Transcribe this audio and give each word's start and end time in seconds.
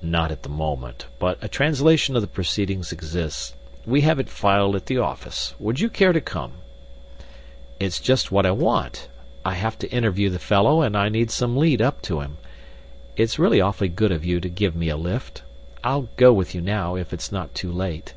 "Not 0.00 0.30
at 0.32 0.44
the 0.44 0.48
moment, 0.48 1.04
but 1.18 1.36
a 1.42 1.46
translation 1.48 2.16
of 2.16 2.22
the 2.22 2.26
proceedings 2.26 2.90
exists. 2.90 3.52
We 3.84 4.00
have 4.00 4.18
it 4.18 4.30
filed 4.30 4.74
at 4.76 4.86
the 4.86 4.96
office. 4.96 5.52
Would 5.58 5.78
you 5.78 5.90
care 5.90 6.14
to 6.14 6.22
come?" 6.22 6.52
"It's 7.78 8.00
just 8.00 8.32
what 8.32 8.46
I 8.46 8.50
want. 8.50 9.08
I 9.44 9.52
have 9.56 9.78
to 9.80 9.92
interview 9.92 10.30
the 10.30 10.38
fellow, 10.38 10.80
and 10.80 10.96
I 10.96 11.10
need 11.10 11.30
some 11.30 11.54
lead 11.54 11.82
up 11.82 12.00
to 12.08 12.22
him. 12.22 12.38
It's 13.14 13.38
really 13.38 13.60
awfully 13.60 13.88
good 13.88 14.10
of 14.10 14.24
you 14.24 14.40
to 14.40 14.48
give 14.48 14.74
me 14.74 14.88
a 14.88 14.96
lift. 14.96 15.42
I'll 15.84 16.08
go 16.16 16.32
with 16.32 16.54
you 16.54 16.62
now, 16.62 16.96
if 16.96 17.12
it 17.12 17.20
is 17.20 17.30
not 17.30 17.54
too 17.54 17.70
late." 17.70 18.14